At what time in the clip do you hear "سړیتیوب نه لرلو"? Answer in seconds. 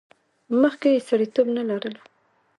1.09-2.01